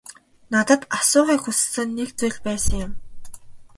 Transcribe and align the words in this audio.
Надад 0.53 0.81
асуухыг 0.97 1.39
хүссэн 1.43 1.87
нэг 1.97 2.09
зүйл 2.19 2.37
байсан 2.47 2.73
юм. 2.85 2.91